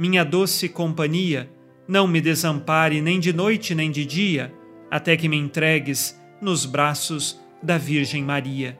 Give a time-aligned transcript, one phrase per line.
[0.00, 1.52] minha doce companhia,
[1.86, 4.50] não me desampare nem de noite nem de dia,
[4.90, 8.78] até que me entregues nos braços da Virgem Maria.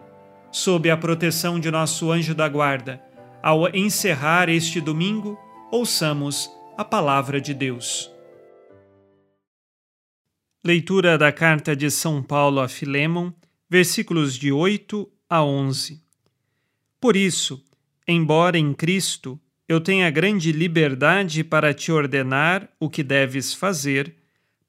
[0.51, 3.05] Sob a proteção de nosso anjo da guarda,
[3.43, 5.39] ao encerrar este domingo,
[5.71, 8.11] ouçamos a palavra de Deus.
[10.65, 13.31] Leitura da carta de São Paulo a Filemon,
[13.69, 16.03] versículos de 8 a 11.
[16.99, 17.63] Por isso,
[18.09, 19.39] embora em Cristo
[19.71, 24.17] eu tenha grande liberdade para te ordenar o que deves fazer,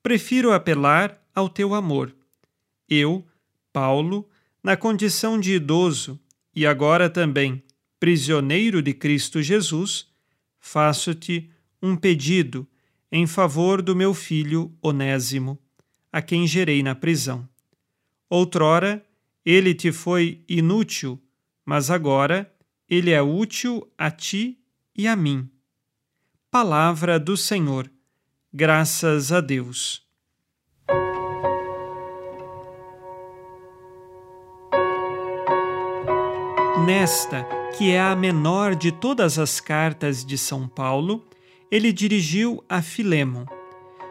[0.04, 2.16] prefiro apelar ao teu amor.
[2.88, 3.26] Eu,
[3.74, 4.30] Paulo,
[4.64, 6.20] na condição de idoso
[6.56, 7.64] e agora também
[8.00, 10.06] prisioneiro de Cristo Jesus,
[10.60, 11.50] faço-te
[11.82, 12.68] um pedido
[13.12, 15.58] em favor do meu filho Onésimo,
[16.12, 17.50] a quem gerei na prisão.
[18.30, 19.04] Outrora,
[19.44, 21.20] ele te foi inútil,
[21.66, 22.54] mas agora
[22.88, 24.61] ele é útil a ti
[24.96, 25.50] e a mim.
[26.50, 27.90] Palavra do Senhor.
[28.54, 30.06] Graças a Deus.
[36.86, 37.46] Nesta,
[37.78, 41.26] que é a menor de todas as cartas de São Paulo,
[41.72, 43.46] ele dirigiu a Filemon.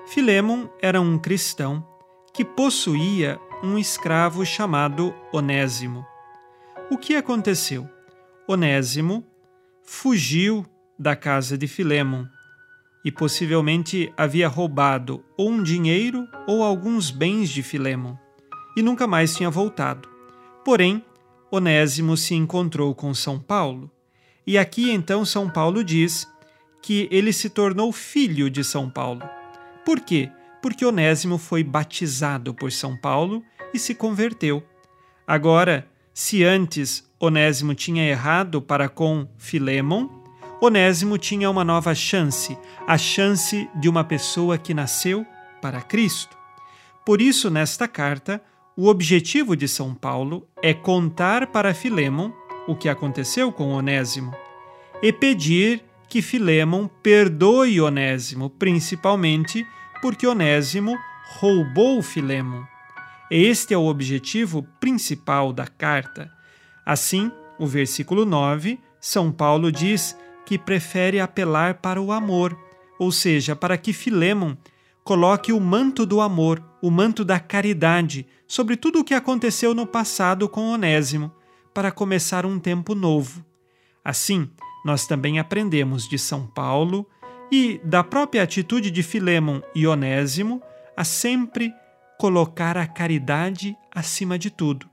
[0.07, 1.87] Filemon era um cristão
[2.33, 6.07] que possuía um escravo chamado Onésimo.
[6.91, 7.89] O que aconteceu?
[8.49, 9.30] Onésimo
[9.93, 10.65] fugiu
[10.97, 12.25] da casa de Filemon
[13.05, 18.15] e possivelmente havia roubado ou um dinheiro ou alguns bens de Filemon
[18.77, 20.09] e nunca mais tinha voltado.
[20.65, 21.05] Porém,
[21.51, 23.91] Onésimo se encontrou com São Paulo
[24.47, 26.27] e aqui então São Paulo diz
[26.81, 29.29] que ele se tornou filho de São Paulo.
[29.85, 30.31] Por quê?
[30.63, 33.43] Porque Onésimo foi batizado por São Paulo
[33.75, 34.63] e se converteu.
[35.27, 40.09] Agora, se antes Onésimo tinha errado para com Filemon,
[40.59, 45.27] Onésimo tinha uma nova chance, a chance de uma pessoa que nasceu
[45.61, 46.35] para Cristo.
[47.05, 48.43] Por isso, nesta carta,
[48.75, 52.31] o objetivo de São Paulo é contar para Filemon
[52.67, 54.35] o que aconteceu com Onésimo
[55.03, 59.67] e pedir que Filemon perdoe Onésimo, principalmente
[60.01, 60.97] porque Onésimo
[61.39, 62.65] roubou Filemon.
[63.31, 66.40] Este é o objetivo principal da carta
[66.91, 72.59] Assim, o versículo 9, São Paulo diz que prefere apelar para o amor,
[72.99, 74.57] ou seja, para que Filemon
[75.05, 79.87] coloque o manto do amor, o manto da caridade, sobre tudo o que aconteceu no
[79.87, 81.31] passado com Onésimo,
[81.73, 83.45] para começar um tempo novo.
[84.05, 84.51] Assim,
[84.85, 87.07] nós também aprendemos de São Paulo
[87.53, 90.61] e da própria atitude de Filemon e Onésimo
[90.97, 91.73] a sempre
[92.19, 94.90] colocar a caridade acima de tudo.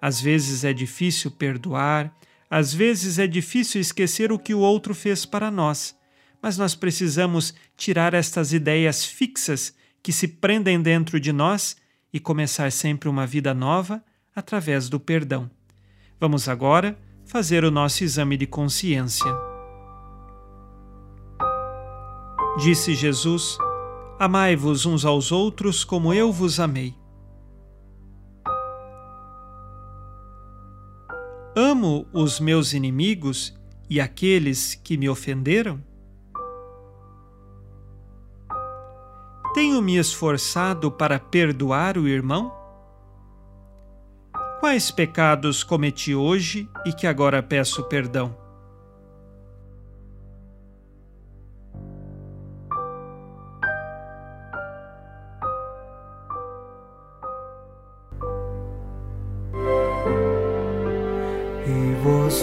[0.00, 2.14] Às vezes é difícil perdoar,
[2.50, 5.96] às vezes é difícil esquecer o que o outro fez para nós,
[6.40, 11.76] mas nós precisamos tirar estas ideias fixas que se prendem dentro de nós
[12.12, 14.02] e começar sempre uma vida nova
[14.34, 15.50] através do perdão.
[16.20, 19.26] Vamos agora fazer o nosso exame de consciência.
[22.58, 23.58] Disse Jesus:
[24.18, 26.94] Amai-vos uns aos outros como eu vos amei.
[31.76, 33.54] Amo os meus inimigos
[33.90, 35.78] e aqueles que me ofenderam?
[39.52, 42.50] tenho me esforçado para perdoar o irmão?
[44.58, 48.45] Quais pecados cometi hoje e que agora peço perdão?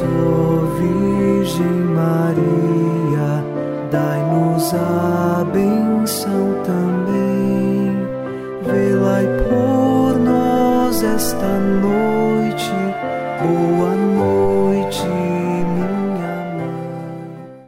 [0.01, 3.43] Ó Virgem Maria,
[3.91, 7.33] dai-nos a benção também.
[9.49, 12.71] Por nós esta noite.
[13.41, 17.67] Boa noite, minha mãe.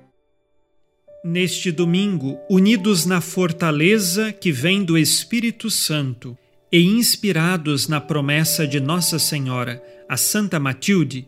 [1.24, 6.36] Neste domingo, unidos na fortaleza que vem do Espírito Santo
[6.72, 11.28] e inspirados na promessa de Nossa Senhora, a Santa Matilde,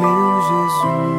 [0.00, 1.17] meu Jesus.